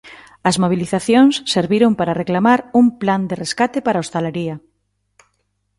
[0.49, 4.55] As mobilizacións serviron para reclamar un plan de rescate para a hostalaría.